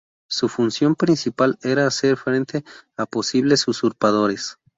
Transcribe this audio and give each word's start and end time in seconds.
Su 0.27 0.49
función 0.49 0.95
principal 0.95 1.59
era 1.61 1.85
hacer 1.85 2.17
frente 2.17 2.63
a 2.97 3.05
posibles 3.05 3.67
usurpadores. 3.67 4.57